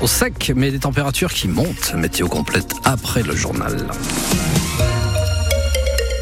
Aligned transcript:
au 0.00 0.06
sec, 0.06 0.52
mais 0.54 0.70
des 0.70 0.78
températures 0.78 1.32
qui 1.32 1.48
montent. 1.48 1.94
Météo 1.94 2.28
complète 2.28 2.74
après 2.84 3.22
le 3.22 3.34
journal. 3.34 3.86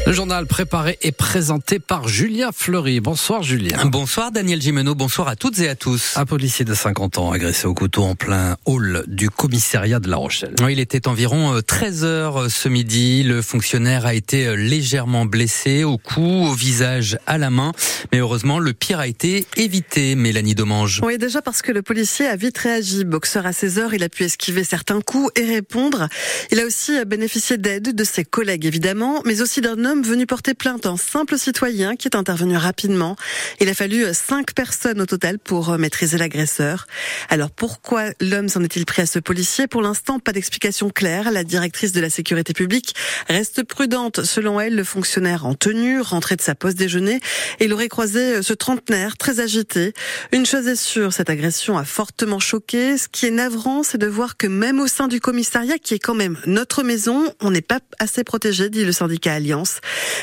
Le 0.05 0.13
journal 0.13 0.45
préparé 0.45 0.99
et 1.01 1.11
présenté 1.11 1.79
par 1.79 2.07
Julien 2.07 2.51
Fleury. 2.53 2.99
Bonsoir 2.99 3.41
Julien. 3.41 3.85
Bonsoir 3.85 4.31
Daniel 4.31 4.61
Gimeno, 4.61 4.93
bonsoir 4.93 5.27
à 5.27 5.35
toutes 5.35 5.57
et 5.57 5.67
à 5.67 5.73
tous. 5.73 6.13
Un 6.15 6.27
policier 6.27 6.63
de 6.63 6.75
50 6.75 7.17
ans 7.17 7.31
agressé 7.31 7.65
au 7.65 7.73
couteau 7.73 8.03
en 8.03 8.13
plein 8.13 8.55
hall 8.65 9.03
du 9.07 9.31
commissariat 9.31 9.99
de 9.99 10.07
La 10.07 10.17
Rochelle. 10.17 10.53
il 10.69 10.79
était 10.79 11.07
environ 11.07 11.59
13 11.59 12.03
euh, 12.03 12.07
heures 12.07 12.41
euh, 12.43 12.49
ce 12.49 12.69
midi. 12.69 13.23
Le 13.23 13.41
fonctionnaire 13.41 14.05
a 14.05 14.13
été 14.13 14.45
euh, 14.45 14.53
légèrement 14.53 15.25
blessé 15.25 15.83
au 15.83 15.97
cou, 15.97 16.21
au 16.21 16.53
visage, 16.53 17.17
à 17.25 17.39
la 17.39 17.49
main. 17.49 17.71
Mais 18.11 18.19
heureusement, 18.19 18.59
le 18.59 18.73
pire 18.73 18.99
a 18.99 19.07
été 19.07 19.47
évité, 19.57 20.13
Mélanie 20.13 20.53
Domange. 20.53 21.01
Oui, 21.03 21.17
déjà 21.17 21.41
parce 21.41 21.63
que 21.63 21.71
le 21.71 21.81
policier 21.81 22.27
a 22.27 22.35
vite 22.35 22.59
réagi. 22.59 23.05
Boxeur 23.05 23.47
à 23.47 23.53
16 23.53 23.79
heures, 23.79 23.93
il 23.95 24.03
a 24.03 24.09
pu 24.09 24.23
esquiver 24.23 24.63
certains 24.65 25.01
coups 25.01 25.31
et 25.35 25.45
répondre. 25.45 26.09
Il 26.51 26.59
a 26.59 26.65
aussi 26.65 26.93
bénéficié 27.05 27.57
d'aide 27.57 27.95
de 27.95 28.03
ses 28.03 28.23
collègues, 28.23 28.67
évidemment, 28.67 29.23
mais 29.25 29.41
aussi 29.41 29.61
d'un 29.61 29.83
homme 29.83 29.94
venu 30.03 30.25
porter 30.25 30.53
plainte, 30.53 30.85
un 30.85 30.97
simple 30.97 31.37
citoyen 31.37 31.95
qui 31.95 32.07
est 32.07 32.15
intervenu 32.15 32.57
rapidement. 32.57 33.15
Il 33.59 33.69
a 33.69 33.73
fallu 33.73 34.05
cinq 34.13 34.53
personnes 34.53 35.01
au 35.01 35.05
total 35.05 35.39
pour 35.39 35.69
euh, 35.69 35.77
maîtriser 35.77 36.17
l'agresseur. 36.17 36.87
Alors 37.29 37.51
pourquoi 37.51 38.05
l'homme 38.19 38.49
s'en 38.49 38.63
est-il 38.63 38.85
pris 38.85 39.01
à 39.03 39.05
ce 39.05 39.19
policier? 39.19 39.67
Pour 39.67 39.81
l'instant, 39.81 40.19
pas 40.19 40.31
d'explication 40.31 40.89
claire. 40.89 41.31
La 41.31 41.43
directrice 41.43 41.91
de 41.91 42.01
la 42.01 42.09
sécurité 42.09 42.53
publique 42.53 42.95
reste 43.27 43.63
prudente. 43.63 44.23
Selon 44.23 44.59
elle, 44.59 44.75
le 44.75 44.83
fonctionnaire 44.83 45.45
en 45.45 45.53
tenue 45.53 46.01
rentrait 46.01 46.35
de 46.35 46.41
sa 46.41 46.55
pause 46.55 46.75
déjeuner 46.75 47.19
il 47.59 47.73
aurait 47.73 47.89
croisé 47.89 48.19
euh, 48.19 48.41
ce 48.41 48.53
trentenaire 48.53 49.17
très 49.17 49.39
agité. 49.39 49.93
Une 50.31 50.45
chose 50.45 50.67
est 50.67 50.75
sûre, 50.75 51.13
cette 51.13 51.29
agression 51.29 51.77
a 51.77 51.85
fortement 51.85 52.39
choqué. 52.39 52.97
Ce 52.97 53.07
qui 53.07 53.25
est 53.25 53.31
navrant, 53.31 53.83
c'est 53.83 53.97
de 53.97 54.07
voir 54.07 54.37
que 54.37 54.47
même 54.47 54.79
au 54.79 54.87
sein 54.87 55.07
du 55.07 55.19
commissariat, 55.19 55.77
qui 55.77 55.93
est 55.93 55.99
quand 55.99 56.13
même 56.13 56.37
notre 56.45 56.83
maison, 56.83 57.33
on 57.41 57.51
n'est 57.51 57.61
pas 57.61 57.79
assez 57.99 58.23
protégé, 58.23 58.69
dit 58.69 58.85
le 58.85 58.91
syndicat 58.91 59.33
Alliance. 59.33 59.79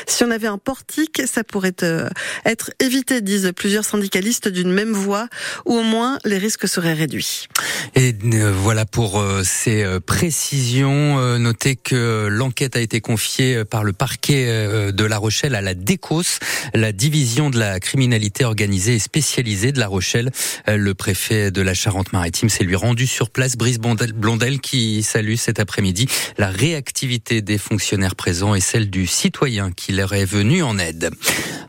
Si 0.07 0.23
on 0.23 0.31
avait 0.31 0.47
un 0.47 0.57
portique, 0.57 1.21
ça 1.25 1.43
pourrait 1.43 1.83
euh, 1.83 2.09
être 2.45 2.71
évité, 2.79 3.21
disent 3.21 3.51
plusieurs 3.55 3.85
syndicalistes 3.85 4.47
d'une 4.47 4.71
même 4.71 4.91
voix, 4.91 5.27
ou 5.65 5.77
au 5.77 5.83
moins 5.83 6.17
les 6.25 6.37
risques 6.37 6.67
seraient 6.67 6.93
réduits. 6.93 7.47
Et 7.95 8.15
euh, 8.33 8.51
voilà 8.51 8.85
pour 8.85 9.19
euh, 9.19 9.43
ces 9.43 9.85
précisions. 10.05 10.93
Notez 11.37 11.75
que 11.75 12.27
l'enquête 12.29 12.75
a 12.75 12.79
été 12.79 13.01
confiée 13.01 13.65
par 13.65 13.83
le 13.83 13.93
parquet 13.93 14.45
de 14.91 15.05
La 15.05 15.17
Rochelle 15.17 15.55
à 15.55 15.61
la 15.61 15.73
DECOS, 15.73 16.39
la 16.73 16.91
division 16.91 17.49
de 17.49 17.59
la 17.59 17.79
criminalité 17.79 18.45
organisée 18.45 18.95
et 18.95 18.99
spécialisée 18.99 19.71
de 19.71 19.79
La 19.79 19.87
Rochelle. 19.87 20.31
Le 20.67 20.93
préfet 20.93 21.51
de 21.51 21.61
la 21.61 21.73
Charente-Maritime 21.73 22.49
s'est 22.49 22.63
lui 22.63 22.75
rendu 22.75 23.07
sur 23.07 23.29
place, 23.29 23.57
Brice 23.57 23.79
Blondel, 23.79 24.59
qui 24.59 25.03
salue 25.03 25.35
cet 25.35 25.59
après-midi 25.59 26.07
la 26.37 26.49
réactivité 26.49 27.41
des 27.41 27.57
fonctionnaires 27.57 28.15
présents 28.15 28.55
et 28.55 28.61
celle 28.61 28.89
du 28.89 29.07
citoyen 29.07 29.52
qui 29.75 29.91
leur 29.91 30.13
est 30.13 30.25
venu 30.25 30.63
en 30.63 30.79
aide. 30.79 31.11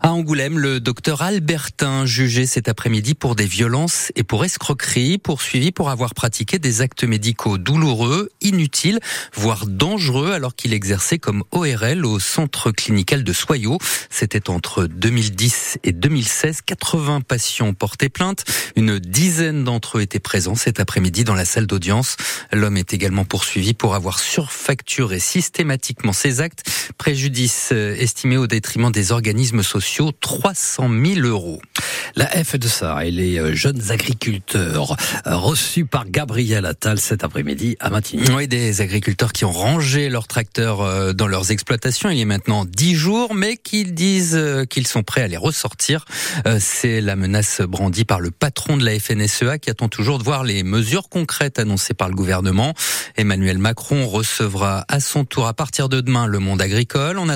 À 0.00 0.12
Angoulême, 0.12 0.58
le 0.58 0.80
docteur 0.80 1.22
Albertin, 1.22 2.04
jugé 2.04 2.46
cet 2.46 2.68
après-midi 2.68 3.14
pour 3.14 3.34
des 3.34 3.46
violences 3.46 4.12
et 4.16 4.22
pour 4.22 4.44
escroquerie, 4.44 5.18
poursuivi 5.18 5.72
pour 5.72 5.88
avoir 5.88 6.14
pratiqué 6.14 6.58
des 6.58 6.82
actes 6.82 7.04
médicaux 7.04 7.56
douloureux, 7.58 8.30
inutiles, 8.40 9.00
voire 9.34 9.66
dangereux, 9.66 10.32
alors 10.32 10.54
qu'il 10.54 10.74
exerçait 10.74 11.18
comme 11.18 11.42
ORL 11.52 12.04
au 12.04 12.18
centre 12.18 12.70
clinical 12.70 13.24
de 13.24 13.32
Soyaux. 13.32 13.78
C'était 14.10 14.50
entre 14.50 14.84
2010 14.86 15.78
et 15.84 15.92
2016. 15.92 16.60
80 16.66 17.22
patients 17.22 17.72
portaient 17.72 18.10
plainte. 18.10 18.44
Une 18.76 18.98
dizaine 18.98 19.64
d'entre 19.64 19.98
eux 19.98 20.02
étaient 20.02 20.20
présents 20.20 20.54
cet 20.54 20.80
après-midi 20.80 21.24
dans 21.24 21.34
la 21.34 21.44
salle 21.44 21.66
d'audience. 21.66 22.16
L'homme 22.52 22.76
est 22.76 22.92
également 22.92 23.24
poursuivi 23.24 23.72
pour 23.74 23.94
avoir 23.94 24.18
surfacturé 24.18 25.18
systématiquement 25.18 26.12
ses 26.12 26.40
actes. 26.40 26.70
Préjudice 26.98 27.73
estimé 27.74 28.36
au 28.36 28.46
détriment 28.46 28.90
des 28.90 29.12
organismes 29.12 29.62
sociaux 29.62 30.12
300 30.20 30.88
000 30.88 31.26
euros. 31.26 31.60
La 32.16 32.26
F 32.26 32.56
de 32.56 32.68
ça 32.68 33.04
et 33.04 33.10
les 33.10 33.38
euh, 33.38 33.54
jeunes 33.54 33.90
agriculteurs 33.90 34.96
euh, 35.26 35.36
reçus 35.36 35.84
par 35.84 36.08
Gabriel 36.08 36.64
Attal 36.64 37.00
cet 37.00 37.24
après-midi 37.24 37.76
à 37.80 37.90
Matignon. 37.90 38.36
Oui, 38.36 38.46
des 38.46 38.80
agriculteurs 38.80 39.32
qui 39.32 39.44
ont 39.44 39.52
rangé 39.52 40.08
leurs 40.08 40.28
tracteurs 40.28 40.80
euh, 40.80 41.12
dans 41.12 41.26
leurs 41.26 41.50
exploitations 41.50 42.10
il 42.10 42.18
y 42.18 42.22
a 42.22 42.26
maintenant 42.26 42.64
dix 42.64 42.94
jours, 42.94 43.34
mais 43.34 43.56
qui 43.56 43.84
disent 43.84 44.40
qu'ils 44.70 44.86
sont 44.86 45.02
prêts 45.02 45.22
à 45.22 45.28
les 45.28 45.36
ressortir. 45.36 46.04
C'est 46.58 47.00
la 47.00 47.16
menace 47.16 47.60
brandie 47.60 48.04
par 48.04 48.20
le 48.20 48.30
patron 48.30 48.76
de 48.76 48.84
la 48.84 48.98
FNSEA 48.98 49.58
qui 49.58 49.70
attend 49.70 49.88
toujours 49.88 50.18
de 50.18 50.24
voir 50.24 50.44
les 50.44 50.62
mesures 50.62 51.08
concrètes 51.08 51.58
annoncées 51.58 51.94
par 51.94 52.08
le 52.08 52.14
gouvernement. 52.14 52.74
Emmanuel 53.16 53.58
Macron 53.58 54.06
recevra 54.06 54.84
à 54.88 55.00
son 55.00 55.24
tour 55.24 55.46
à 55.46 55.54
partir 55.54 55.88
de 55.88 56.00
demain 56.00 56.26
le 56.26 56.38
monde 56.38 56.62
agricole. 56.62 57.18
En 57.18 57.28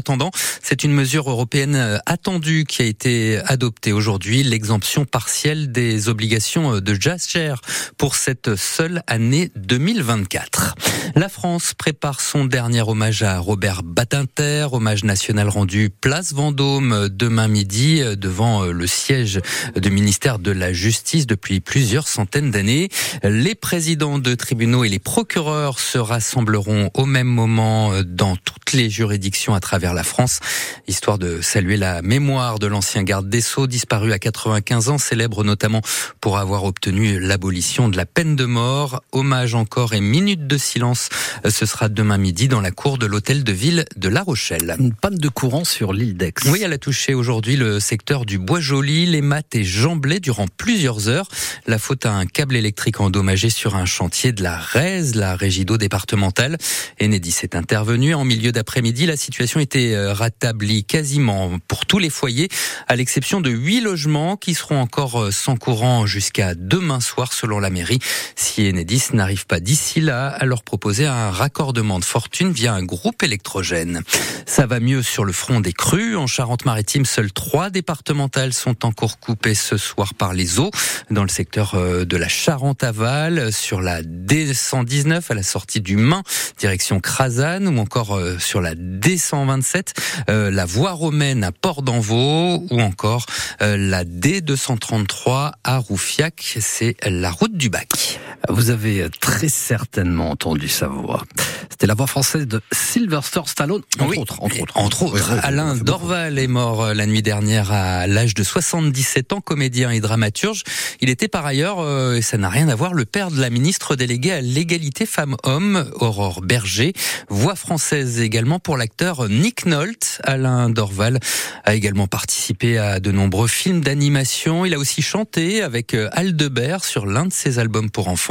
c'est 0.62 0.84
une 0.84 0.92
mesure 0.92 1.30
européenne 1.30 2.00
attendue 2.06 2.64
qui 2.68 2.82
a 2.82 2.84
été 2.84 3.38
adoptée 3.46 3.92
aujourd'hui 3.92 4.42
l'exemption 4.42 5.04
partielle 5.04 5.72
des 5.72 6.08
obligations 6.08 6.80
de 6.80 6.94
Jascher 6.94 7.54
pour 7.96 8.16
cette 8.16 8.56
seule 8.56 9.02
année 9.06 9.50
2024. 9.56 10.74
La 11.14 11.28
France 11.28 11.74
prépare 11.74 12.20
son 12.20 12.44
dernier 12.44 12.82
hommage 12.82 13.22
à 13.22 13.38
Robert 13.38 13.82
Badinter, 13.82 14.68
hommage 14.72 15.04
national 15.04 15.48
rendu 15.48 15.90
place 15.90 16.32
Vendôme 16.32 17.08
demain 17.10 17.48
midi 17.48 18.02
devant 18.16 18.64
le 18.64 18.86
siège 18.86 19.40
du 19.76 19.90
ministère 19.90 20.38
de 20.38 20.50
la 20.50 20.72
Justice 20.72 21.26
depuis 21.26 21.60
plusieurs 21.60 22.08
centaines 22.08 22.50
d'années. 22.50 22.88
Les 23.22 23.54
présidents 23.54 24.18
de 24.18 24.34
tribunaux 24.34 24.84
et 24.84 24.88
les 24.88 24.98
procureurs 24.98 25.78
se 25.80 25.98
rassembleront 25.98 26.90
au 26.94 27.06
même 27.06 27.26
moment 27.26 27.92
dans 28.04 28.36
toutes 28.36 28.72
les 28.72 28.90
juridictions 28.90 29.54
à 29.54 29.60
travers 29.60 29.94
la 29.94 30.04
France, 30.08 30.40
histoire 30.88 31.18
de 31.18 31.40
saluer 31.40 31.76
la 31.76 32.02
mémoire 32.02 32.58
de 32.58 32.66
l'ancien 32.66 33.02
garde 33.02 33.28
des 33.28 33.40
Sceaux 33.40 33.66
disparu 33.66 34.12
à 34.12 34.18
80 34.18 34.38
95 34.38 34.88
ans, 34.88 34.98
célèbre 34.98 35.44
notamment 35.44 35.82
pour 36.20 36.38
avoir 36.38 36.64
obtenu 36.64 37.18
l'abolition 37.18 37.88
de 37.88 37.96
la 37.96 38.06
peine 38.06 38.36
de 38.36 38.44
mort. 38.44 39.02
Hommage 39.12 39.54
encore 39.54 39.94
et 39.94 40.00
minute 40.00 40.46
de 40.46 40.56
silence. 40.56 41.08
Ce 41.48 41.66
sera 41.66 41.88
demain 41.88 42.18
midi 42.18 42.48
dans 42.48 42.60
la 42.60 42.70
cour 42.70 42.98
de 42.98 43.06
l'hôtel 43.06 43.44
de 43.44 43.52
ville 43.52 43.84
de 43.96 44.08
La 44.08 44.22
Rochelle. 44.22 44.76
Une 44.78 44.94
panne 44.94 45.18
de 45.18 45.28
courant 45.28 45.64
sur 45.64 45.92
l'île 45.92 46.16
d'Aix. 46.16 46.34
Oui, 46.46 46.60
elle 46.64 46.72
a 46.72 46.78
touché 46.78 47.14
aujourd'hui 47.14 47.56
le 47.56 47.80
secteur 47.80 48.24
du 48.24 48.38
Bois-Joli, 48.38 49.06
les 49.06 49.20
maths 49.20 49.54
et 49.54 49.64
Jamblay 49.64 50.20
durant 50.20 50.46
plusieurs 50.56 51.08
heures. 51.08 51.28
La 51.66 51.78
faute 51.78 52.06
à 52.06 52.12
un 52.12 52.26
câble 52.26 52.56
électrique 52.56 53.00
endommagé 53.00 53.50
sur 53.50 53.76
un 53.76 53.86
chantier 53.86 54.32
de 54.32 54.42
la 54.42 54.58
RES, 54.58 55.14
la 55.14 55.36
régie 55.36 55.64
d'eau 55.64 55.78
départementale. 55.78 56.58
Enedis 57.00 57.36
est 57.42 57.54
intervenu 57.54 58.14
en 58.14 58.24
milieu 58.24 58.52
d'après-midi. 58.52 59.06
La 59.06 59.16
situation 59.16 59.60
était 59.60 59.94
euh, 59.98 60.12
rétablie 60.12 60.84
quasiment 60.84 61.58
pour 61.66 61.86
tous 61.86 61.98
les 61.98 62.10
foyers, 62.10 62.48
à 62.86 62.96
l'exception 62.96 63.40
de 63.40 63.50
huit 63.50 63.80
logements 63.80 64.36
qui 64.36 64.54
seront 64.54 64.80
encore 64.80 65.20
euh, 65.20 65.30
sans 65.30 65.56
courant 65.56 66.06
jusqu'à 66.06 66.54
demain 66.54 67.00
soir 67.00 67.32
selon 67.32 67.58
la 67.58 67.70
mairie. 67.70 67.98
Si 68.36 68.68
Enedis 68.68 69.06
n'arrive 69.12 69.46
pas 69.46 69.60
d'ici 69.60 70.00
là 70.00 70.28
à 70.28 70.44
leur 70.44 70.62
proposer 70.62 71.06
un 71.06 71.30
raccordement 71.30 71.98
de 71.98 72.04
fortune 72.04 72.52
via 72.52 72.74
un 72.74 72.84
groupe 72.84 73.22
électrogène. 73.22 74.02
Ça 74.46 74.66
va 74.66 74.80
mieux 74.80 75.02
sur 75.02 75.24
le 75.24 75.32
front 75.32 75.60
des 75.60 75.72
crues. 75.72 76.16
En 76.16 76.26
Charente-Maritime, 76.26 77.04
seules 77.04 77.32
trois 77.32 77.70
départementales 77.70 78.52
sont 78.52 78.84
encore 78.84 79.18
coupées 79.18 79.54
ce 79.54 79.76
soir 79.76 80.14
par 80.14 80.32
les 80.32 80.58
eaux. 80.58 80.70
Dans 81.10 81.22
le 81.22 81.28
secteur 81.28 81.74
euh, 81.74 82.04
de 82.04 82.16
la 82.16 82.28
Charente-Aval, 82.28 83.52
sur 83.52 83.80
la 83.80 84.02
D119 84.02 85.22
à 85.30 85.34
la 85.34 85.42
sortie 85.42 85.80
du 85.80 85.96
Main, 85.96 86.22
direction 86.58 87.00
Crasane, 87.00 87.68
ou 87.68 87.78
encore 87.78 88.18
sur 88.38 88.60
la 88.60 88.74
D127, 88.74 89.87
la 90.28 90.64
voie 90.64 90.92
romaine 90.92 91.44
à 91.44 91.52
Port 91.52 91.82
d'Envaux, 91.82 92.66
ou 92.70 92.80
encore 92.80 93.26
la 93.60 94.04
D233 94.04 95.52
à 95.64 95.78
Roufiac. 95.78 96.56
C'est 96.60 96.96
la 97.04 97.30
route 97.30 97.56
du 97.56 97.70
bac. 97.70 98.20
Vous 98.48 98.70
avez 98.70 99.06
très 99.20 99.48
certainement 99.48 100.30
entendu 100.30 100.68
sa 100.68 100.86
voix. 100.88 101.24
C'était 101.70 101.86
la 101.86 101.94
voix 101.94 102.06
française 102.06 102.46
de 102.46 102.60
Sylvester 102.72 103.42
Stallone, 103.46 103.82
entre 104.00 104.18
autres. 104.18 104.38
Entre 104.74 105.02
autres. 105.02 105.32
Alain 105.42 105.74
Dorval 105.76 106.38
est 106.38 106.46
mort 106.46 106.82
euh, 106.82 106.94
la 106.94 107.06
nuit 107.06 107.22
dernière 107.22 107.70
à 107.72 108.06
l'âge 108.06 108.34
de 108.34 108.42
77 108.42 109.32
ans, 109.32 109.40
comédien 109.40 109.90
et 109.90 110.00
dramaturge. 110.00 110.62
Il 111.00 111.10
était 111.10 111.28
par 111.28 111.46
ailleurs, 111.46 111.80
euh, 111.80 112.16
et 112.16 112.22
ça 112.22 112.36
n'a 112.36 112.48
rien 112.48 112.68
à 112.68 112.74
voir, 112.74 112.94
le 112.94 113.04
père 113.04 113.30
de 113.30 113.40
la 113.40 113.50
ministre 113.50 113.96
déléguée 113.96 114.32
à 114.32 114.40
l'égalité 114.40 115.06
femmes-hommes, 115.06 115.90
Aurore 116.00 116.40
Berger. 116.40 116.94
Voix 117.28 117.54
française 117.54 118.20
également 118.20 118.58
pour 118.58 118.76
l'acteur 118.76 119.28
Nick 119.28 119.66
Nolte. 119.66 120.20
Alain 120.24 120.70
Dorval 120.70 121.20
a 121.64 121.74
également 121.74 122.06
participé 122.06 122.78
à 122.78 122.98
de 123.00 123.12
nombreux 123.12 123.48
films 123.48 123.80
d'animation. 123.80 124.64
Il 124.64 124.74
a 124.74 124.78
aussi 124.78 125.02
chanté 125.02 125.62
avec 125.62 125.94
euh, 125.94 126.08
Aldebert 126.12 126.84
sur 126.84 127.06
l'un 127.06 127.26
de 127.26 127.32
ses 127.32 127.58
albums 127.58 127.90
pour 127.90 128.08
enfants 128.08 128.27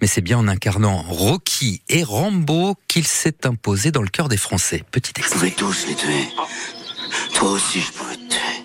mais 0.00 0.06
c'est 0.06 0.20
bien 0.20 0.38
en 0.38 0.48
incarnant 0.48 1.02
Rocky 1.08 1.82
et 1.88 2.02
Rambo 2.02 2.76
qu'il 2.88 3.06
s'est 3.06 3.46
imposé 3.46 3.90
dans 3.90 4.02
le 4.02 4.08
cœur 4.08 4.28
des 4.28 4.36
Français. 4.36 4.84
Petit 4.90 5.12
extrait. 5.16 5.48
Je 5.50 5.54
tous 5.54 5.86
les 5.86 5.94
tuer. 5.94 6.28
Toi 7.34 7.50
aussi, 7.52 7.80
je 7.80 7.92
pourrais 7.92 8.16
te 8.16 8.28
tuer. 8.28 8.64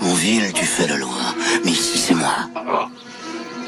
Mon 0.00 0.14
ville, 0.14 0.52
tu 0.52 0.64
fais 0.64 0.86
le 0.86 0.96
loin, 0.96 1.34
mais 1.64 1.70
ici, 1.70 1.98
c'est 1.98 2.14
moi. 2.14 2.48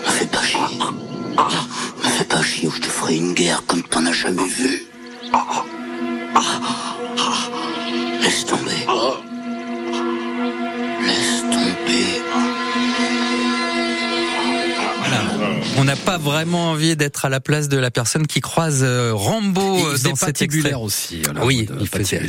Me 0.06 0.10
fais 0.10 0.26
pas 0.26 0.42
chier. 0.42 0.58
Me 0.58 2.08
fais 2.08 2.24
pas 2.24 2.42
je 2.42 2.80
te 2.80 2.86
ferai 2.86 3.16
une 3.16 3.34
guerre 3.34 3.62
comme 3.66 3.82
t'en 3.82 4.06
as 4.06 4.12
jamais 4.12 4.46
vu. 4.46 4.86
Laisse 8.20 8.46
tomber. 8.46 8.83
On 15.76 15.84
n'a 15.84 15.96
pas 15.96 16.18
vraiment 16.18 16.70
envie 16.70 16.96
d'être 16.96 17.24
à 17.24 17.28
la 17.28 17.40
place 17.40 17.68
de 17.68 17.76
la 17.76 17.90
personne 17.90 18.26
qui 18.26 18.40
croise 18.40 18.82
euh, 18.82 19.12
Rambo 19.12 19.78
Il 19.78 19.84
euh, 19.86 20.10
dans 20.10 20.14
cet 20.14 20.40
extrait. 20.40 20.74
aussi. 20.74 21.22
Oui, 21.42 21.66
il 21.80 21.88
faisait-. 21.88 22.20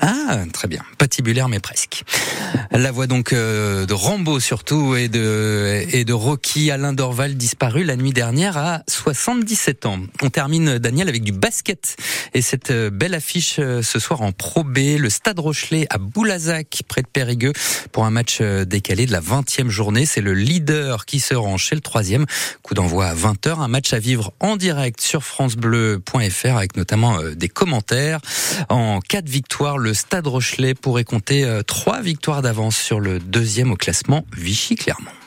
Ah, 0.00 0.44
très 0.52 0.68
bien. 0.68 0.82
Patibulaire, 0.98 1.48
mais 1.48 1.60
presque. 1.60 2.02
La 2.76 2.90
voix 2.90 3.06
donc 3.06 3.32
euh, 3.32 3.86
de 3.86 3.94
Rambo 3.94 4.40
surtout 4.40 4.96
et 4.96 5.08
de 5.08 5.84
et 5.92 6.04
de 6.04 6.12
Rocky 6.12 6.72
Alain 6.72 6.92
Dorval 6.92 7.36
disparu 7.36 7.84
la 7.84 7.94
nuit 7.94 8.12
dernière 8.12 8.56
à 8.58 8.82
77 8.88 9.86
ans. 9.86 10.00
On 10.22 10.28
termine 10.28 10.78
Daniel 10.78 11.08
avec 11.08 11.22
du 11.22 11.30
basket 11.30 11.96
et 12.34 12.42
cette 12.42 12.72
euh, 12.72 12.90
belle 12.90 13.14
affiche 13.14 13.60
euh, 13.60 13.80
ce 13.80 14.00
soir 14.00 14.22
en 14.22 14.32
Pro 14.32 14.64
B, 14.64 14.98
le 14.98 15.08
Stade 15.08 15.38
Rochelet 15.38 15.86
à 15.88 15.98
Boulazac 15.98 16.82
près 16.88 17.02
de 17.02 17.06
Périgueux 17.06 17.52
pour 17.92 18.06
un 18.06 18.10
match 18.10 18.42
décalé 18.42 19.06
de 19.06 19.12
la 19.12 19.20
20e 19.20 19.68
journée. 19.68 20.04
C'est 20.04 20.20
le 20.20 20.34
leader 20.34 21.06
qui 21.06 21.20
se 21.20 21.34
rend 21.34 21.56
chez 21.56 21.76
le 21.76 21.80
troisième. 21.80 22.26
Coup 22.62 22.74
d'envoi 22.74 23.06
à 23.06 23.14
20h, 23.14 23.60
un 23.60 23.68
match 23.68 23.92
à 23.92 24.00
vivre 24.00 24.32
en 24.40 24.56
direct 24.56 25.00
sur 25.00 25.22
francebleu.fr 25.22 26.56
avec 26.56 26.76
notamment 26.76 27.20
des 27.36 27.48
commentaires. 27.48 28.18
En 28.68 28.98
cas 28.98 29.22
de 29.22 29.30
victoire, 29.30 29.78
le 29.78 29.94
Stade 29.94 30.26
Rochelet 30.26 30.74
pourrait 30.74 31.04
compter 31.04 31.60
trois 31.68 32.00
victoires 32.00 32.42
sur 32.70 33.00
le 33.00 33.18
deuxième 33.18 33.72
au 33.72 33.76
classement 33.76 34.26
Vichy-Clermont. 34.36 35.23